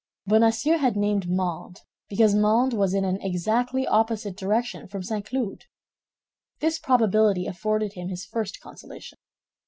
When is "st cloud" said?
5.03-5.65